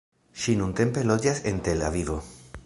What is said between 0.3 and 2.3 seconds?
Ŝi nuntempe loĝas en Tel Avivo.